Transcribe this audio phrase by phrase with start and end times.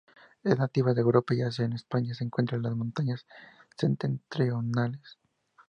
[0.43, 3.27] Es nativa de Europa y Asia, en España se encuentra en las montañas
[3.77, 5.19] septentrionales.